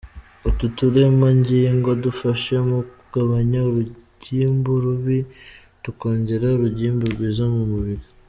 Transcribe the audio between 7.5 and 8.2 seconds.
mu mubiri.